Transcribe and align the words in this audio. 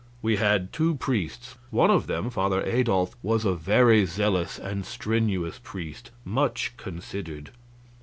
We 0.23 0.37
had 0.37 0.73
two 0.73 0.95
priests. 0.95 1.57
One 1.69 1.91
of 1.91 2.07
them, 2.07 2.31
Father 2.31 2.63
Adolf, 2.63 3.15
was 3.21 3.45
a 3.45 3.53
very 3.53 4.03
zealous 4.07 4.57
and 4.57 4.83
strenuous 4.83 5.59
priest, 5.61 6.09
much 6.25 6.73
considered. 6.75 7.51